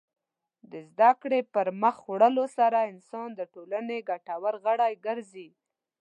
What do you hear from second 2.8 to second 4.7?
انسان د ټولنې ګټور